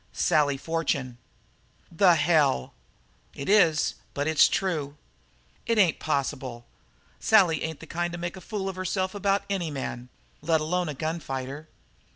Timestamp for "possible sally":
5.99-7.61